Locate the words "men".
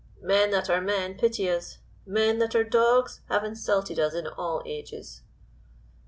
0.23-0.49, 0.81-1.15, 2.07-2.39